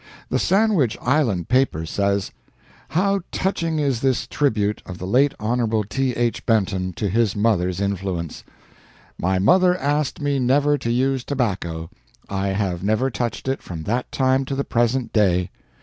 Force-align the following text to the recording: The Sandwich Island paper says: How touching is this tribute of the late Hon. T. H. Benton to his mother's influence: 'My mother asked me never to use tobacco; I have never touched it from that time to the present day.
The 0.29 0.39
Sandwich 0.39 0.97
Island 0.99 1.47
paper 1.47 1.85
says: 1.85 2.31
How 2.89 3.19
touching 3.31 3.77
is 3.77 3.99
this 4.01 4.25
tribute 4.25 4.81
of 4.83 4.97
the 4.97 5.05
late 5.05 5.35
Hon. 5.39 5.83
T. 5.89 6.13
H. 6.13 6.43
Benton 6.47 6.91
to 6.93 7.07
his 7.07 7.35
mother's 7.35 7.79
influence: 7.79 8.43
'My 9.19 9.37
mother 9.37 9.77
asked 9.77 10.19
me 10.19 10.39
never 10.39 10.75
to 10.75 10.89
use 10.89 11.23
tobacco; 11.23 11.91
I 12.27 12.47
have 12.47 12.83
never 12.83 13.11
touched 13.11 13.47
it 13.47 13.61
from 13.61 13.83
that 13.83 14.11
time 14.11 14.43
to 14.45 14.55
the 14.55 14.63
present 14.63 15.13
day. 15.13 15.51